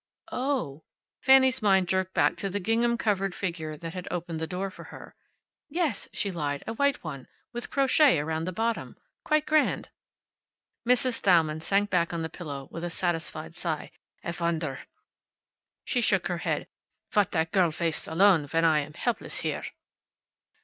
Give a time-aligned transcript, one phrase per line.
[0.31, 0.83] "Oh!"
[1.21, 4.85] Fanny's mind jerked back to the gingham covered figure that had opened the door for
[4.85, 5.13] her.
[5.69, 8.97] "Yes," she lied, "a white one with crochet around the bottom.
[9.23, 9.89] Quite grand."
[10.87, 11.17] Mrs.
[11.19, 13.91] Thalmann sank back on the pillow with a satisfied sigh.
[14.23, 14.79] "A wonder."
[15.83, 16.67] She shook her head.
[17.13, 19.65] "What that girl wastes alone, when I am helpless here."